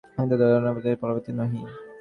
আমি 0.17 0.25
কি 0.29 0.35
দাদার 0.39 0.57
অন্নেই 0.59 0.75
প্রতিপালিত 0.75 1.25
নহি। 1.39 1.59